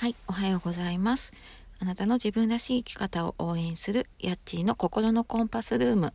[0.00, 1.34] はい、おはようございます。
[1.78, 6.14] あなたの自分らしい生き方を応援するヤッチーの心のコンパスルーム、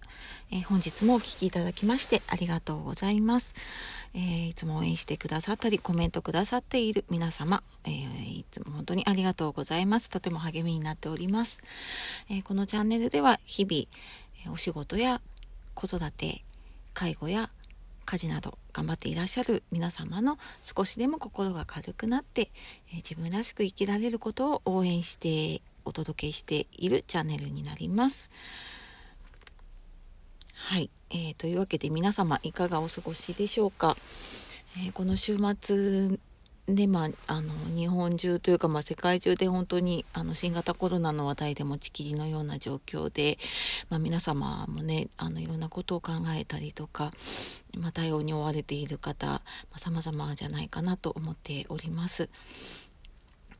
[0.52, 3.54] えー、本日もお聴きいただきましてありがとうございます、
[4.16, 10.10] えー、いつも応援してくださったりコメントくださっている皆様、えー、いつも本当にありがとうございます。
[10.10, 11.60] とても励みになっております、
[12.28, 15.22] えこのチャンネルでは日々、お仕事や
[15.76, 16.44] 子育て
[16.96, 17.52] 介護や
[18.06, 22.52] 家事など頑張っていらっしゃる皆様の少しでも心が軽くなって、
[22.92, 28.30] え、自分らしく生きられることを応援してお届けしているチャンネルになります。
[30.54, 33.98] はい、えー、というわけで皆様いかがお過ごしでしょうか。
[34.78, 36.18] えー、この週末
[36.68, 43.38] でまあ、あの日本中というか、まあ、世界中で本当にあの新型コロナの話題でもちきりのような状況で、
[43.92, 47.12] まあ、皆様もねあのいろんなことを考えたりとか、
[47.78, 49.42] まあ、対応に追われている方、ま
[49.74, 52.30] あ、様々じゃないかなと思っております。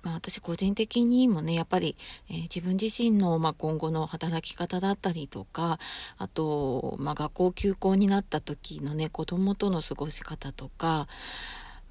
[0.02, 1.96] まあ、私個人的にもねやっぱり、
[2.30, 5.80] えー、自分自身の、まあ、今後の働き方だったりとか
[6.20, 11.08] あと、まあ、学校休校になった時のね子供との過ごし方とか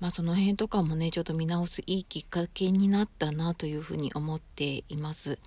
[0.00, 5.39] まあ、その辺とかもねちょっと見直すいいきっかけになったなというふうに思っています。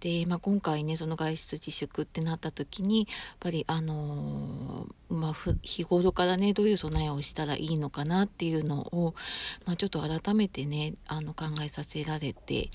[0.00, 3.06] で、まあ、今回ねその外出自粛ってなった時にやっ
[3.40, 9.14] ぱりあのー、まあ、日頃からねどういう備えをしたらいいのかなっていうのを、
[9.64, 12.70] まあ、ちょっと改めてねあの考えさせられて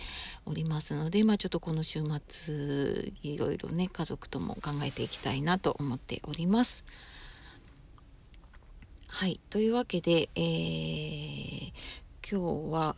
[0.46, 6.84] おりますので、まあ、ちょっとこの週末いろいろね家族とも考えていきたいなと思っております。
[9.14, 9.40] はい。
[9.50, 11.72] というわけで、えー、
[12.28, 12.96] 今日は、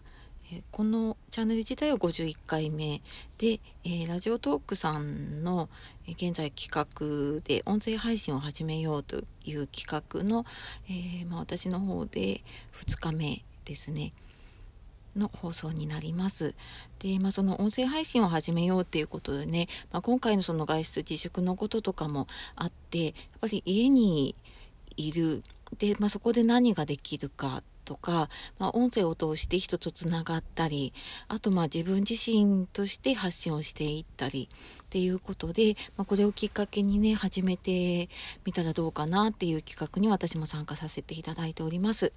[0.54, 3.02] えこのチャンネル自体は51回目
[3.40, 5.70] で、えー、ラジオトークさんの、
[6.08, 10.46] え現在企画で音声配信を始めようという企画の、
[10.88, 12.42] え、まあ、私の方で
[12.86, 14.14] 2日目ですね。
[15.18, 16.54] の放送になります。
[17.00, 24.36] で、まあ、その音声配信を始めようっていうことでね、まあ、今回のその外出自粛のこととかもあって、やっぱり家に
[24.96, 25.42] いる
[25.78, 28.30] で、まあ、そこで何ができるかとか、
[28.60, 30.94] まあ、音声を通して人とつながったり
[31.28, 34.50] あとまあ自分自身として発信をしていったり
[34.84, 38.10] っていうことで、まあ、これをきっかけにね始めて
[38.46, 42.14] みたらどうかなっていう企画に私も参加させていただいております。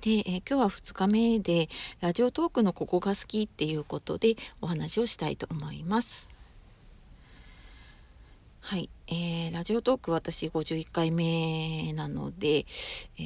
[0.00, 1.68] で、え、今日は2日目で
[2.00, 6.30] ラジオトークのここが好きっていうことでお話をしたいと思います。
[8.62, 12.64] はい、えー、ラジオトーク私51回目なので、
[13.18, 13.22] え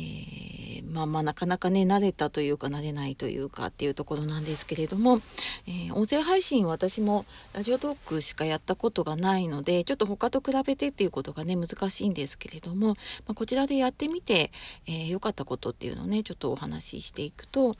[0.80, 5.20] ー、まあまあなかなかね慣れたというか慣れないというかっていうところなんですけれども、
[5.66, 12.94] えー、音声配信私もラジオトークしかやったことがないのでちょっと他と比べてっていうことがね難しいんですけれども、ま
[13.32, 14.50] あ、こちらでやってみて
[14.86, 17.74] 良、えー、かったことっていうのをねちょっとお話ししていくと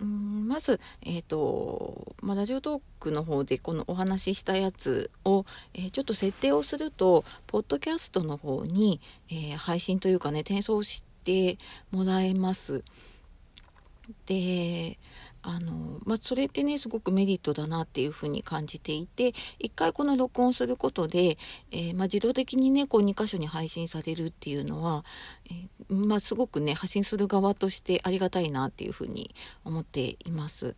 [0.00, 11.58] うんまず、えーとまあ、ラジオトークの方でこのお話ししたやつを、え、ちょっと設定をするとポッドキャストの方に、えー、配信というかね転送して
[11.90, 12.82] もらえます。
[14.26, 14.98] で
[15.42, 21.38] あの、まあ、それってねすごくメリットだなっていうふうに感じていて一回この録音することで、
[21.70, 25.04] えー、まあ、自動的にねこう2箇所に配信されるっていうのは、
[25.50, 30.74] えー、まあ、すごくね発信する側としてありがたいなっていうふうに思っています。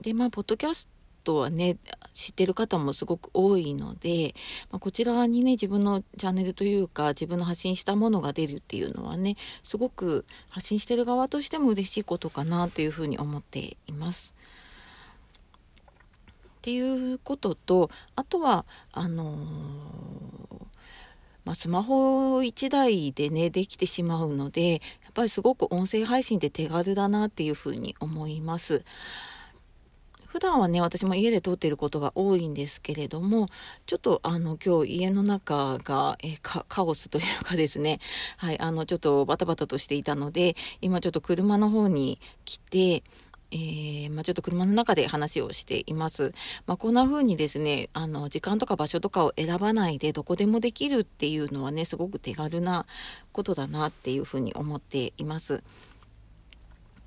[0.00, 0.88] でまあポッドキャス
[1.22, 1.76] トはね
[2.14, 4.34] 知ってる方もすごく多いので、
[4.70, 14.34] まあ、こちらにね自分のチャンネルというか自分の発信したものが出るっていうのはねすごく発信してる側としても嬉しいことかなというふうに思っています。
[16.58, 20.64] っていうこととあとはあのー
[21.44, 24.80] まあ、スマホ1台でねできてしまうのでやっ
[25.12, 28.84] ぱりすごく音声配信って手軽だなっていうふうに思います。
[30.34, 33.46] 普段はね私も家で撮っていることが多いんですけれども
[33.86, 38.00] ちょっとあの今日家の中がえカオスというかですね
[38.38, 43.04] はいあのちょっとバタバタとしていたので今ちょっと車の方に来て
[43.52, 46.32] えー、まあ、ちょっと車の中で話をしています。
[46.66, 52.84] まあ、こんな風にですね、あの、時間とか場所とかを選ばないでどこでもできるっていうのはね、すごく手軽な
[53.30, 55.62] ことだなっていう風に思っています。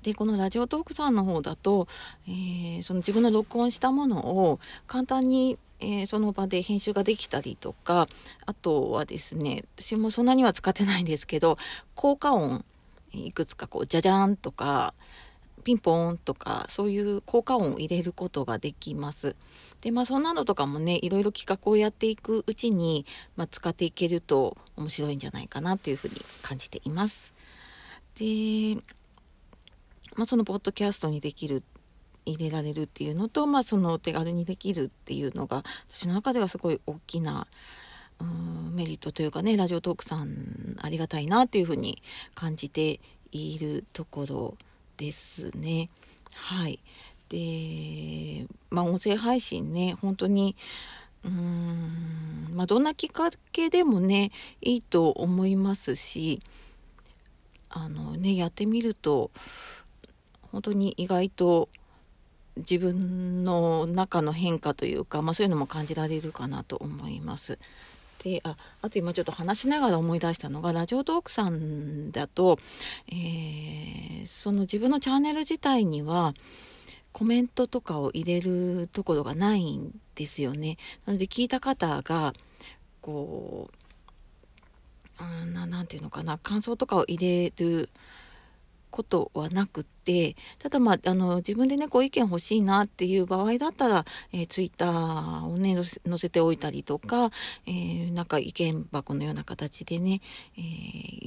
[0.08, 1.86] でこのラジオトークさんの方だと、
[2.26, 8.08] えー、その自分の録音したものを簡単に、えー、その場で編集ができたりとか
[8.46, 11.58] あとはですね私もそんなには使ってないんですけど
[11.94, 12.64] 効果音
[13.12, 14.94] いくつかこうじゃじゃんとか
[15.62, 19.36] ピンポーンとかそういう効果音を入れることができます。
[19.82, 23.04] でまあそんなのとかもねいろいろ企画をやっていくうちに、
[23.36, 27.34] まあ、使っていけると面白いんじゃないかなというふうに感じています。
[28.18, 28.78] で
[30.18, 31.62] まあ、そのポッドキャストにできる
[32.26, 37.46] 入れられるっていうのと、まあ、その手軽にできるっていうのが私の中ではすごい大きな
[38.20, 42.02] うんメリットというかねラジオトークさんありがたいなっていうふうに
[42.34, 42.98] 感じて
[43.30, 44.56] いるところ
[44.96, 45.88] ですね。
[46.34, 46.80] はい
[47.28, 50.56] でまあ音声配信ね本当に
[51.24, 54.32] うーんまあどんなきっかけでもね
[54.62, 56.40] いいと思いますし
[57.70, 59.30] あのねやってみると
[60.52, 61.68] 本当に意外と
[62.56, 67.58] 自分の中の変化というか、まあ、そういうのも感じられるかなと思います。
[68.22, 72.58] でああと今ちょっと話しながら思い出したのがラジオトークさんだと、
[73.12, 76.34] えー、その自分のチャンネル自体には
[77.12, 80.78] コメントとかを入れるところがないんですよね。
[81.06, 82.34] なので聞いた方が
[83.00, 83.70] こ
[85.20, 87.88] ううんななんていうのかな感想とかを入れる
[88.90, 95.76] ことはなくてただまああの自分でねご意見欲しいなっていう場合だったら、えー、ツイッターをね
[96.06, 97.30] 載せておいたりとか、
[97.66, 100.20] えー、なんか意見箱のような形でね、
[100.56, 100.62] えー、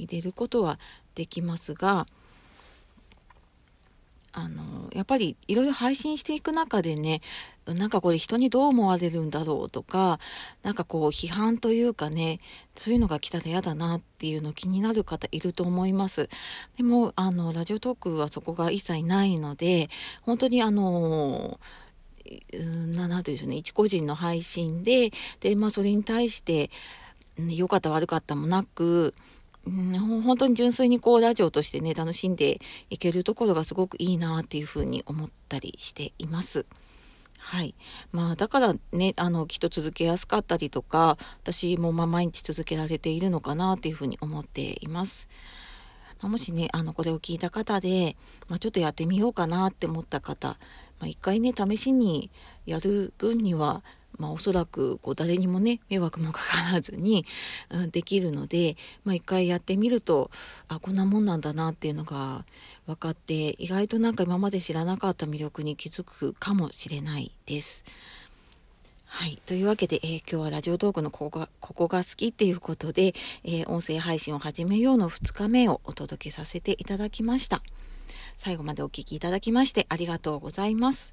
[0.02, 0.78] 入れることは
[1.14, 2.06] できますが。
[4.34, 7.20] あのやっぱりいろいろ配信していく中でね
[7.66, 10.18] なんかこれ人にどう思われるんだろうとか
[10.62, 12.40] なんかこう批判というかね
[12.74, 16.28] そういうのが来たら嫌だなっていうの気になる方いると思います。
[16.76, 19.90] でもあのラジオトークはそこが一切ないので
[20.22, 21.60] 本当にあの
[22.94, 26.70] ななんていうんでしょうね一個人の配信でで、まあ、それに対して
[27.38, 29.14] 良かった悪かったもなく
[29.66, 32.58] うん、本当に純粋にこうラジオとしてね楽しんで
[32.90, 36.66] いけるところがすごくいいなっていうふうに思ったりしています。
[37.38, 37.74] はい。
[38.12, 45.28] まあ、だからね、あの、きっと続けやすかったりとか、私もま毎日続けられているのかなっていうふうに思っています。
[46.20, 48.16] まあ、もしね、あの、これを聞いた方で、
[48.48, 50.50] まあ、ちょっとやってみようかなって思った方、
[51.00, 52.30] まあ、一回ね、試しに
[52.64, 53.82] やる分には、
[54.18, 57.26] まあ、おそらくこう誰にもね迷惑もかからずに、
[57.70, 60.30] うん、できるので、まあ、一回やってみると
[60.68, 62.44] あこんなもんなんだなっていうのが
[62.86, 67.84] 分かって意外となんか今まで知らなかった魅力に気づくかもしれないです。
[69.14, 69.38] はい。
[69.44, 73.14] というわけで、えー、今日はラジオトークのここが、ここが好きっていうことで、
[73.44, 77.62] えー、音声配信を始めようの2日目をお届けさせていただきました。
[78.38, 81.12] 最後までお聴きいただきましてありがとうございます。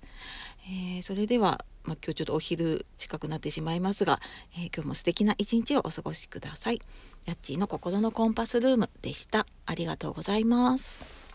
[0.66, 4.20] えー、それでは、まあ、今日ちょっとお昼近くなってしまいますが、
[4.54, 6.82] えー、今日も素敵な一日をお過ごしください。
[7.26, 9.46] やっちーの心のコンパスルームでした。
[9.66, 11.29] ありがとうございます。